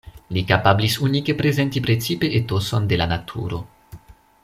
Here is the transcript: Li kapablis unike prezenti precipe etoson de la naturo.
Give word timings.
Li 0.35 0.41
kapablis 0.51 0.95
unike 1.09 1.35
prezenti 1.43 1.83
precipe 1.89 2.33
etoson 2.41 2.89
de 2.93 2.99
la 3.03 3.09
naturo. 3.15 3.61